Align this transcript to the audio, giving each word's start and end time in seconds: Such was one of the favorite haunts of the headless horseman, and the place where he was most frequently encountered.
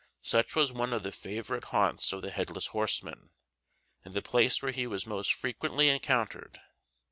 Such 0.23 0.55
was 0.55 0.71
one 0.73 0.93
of 0.93 1.03
the 1.03 1.11
favorite 1.11 1.65
haunts 1.65 2.11
of 2.11 2.23
the 2.23 2.31
headless 2.31 2.65
horseman, 2.73 3.29
and 4.03 4.15
the 4.15 4.23
place 4.23 4.59
where 4.59 4.71
he 4.71 4.87
was 4.87 5.05
most 5.05 5.31
frequently 5.31 5.89
encountered. 5.89 6.59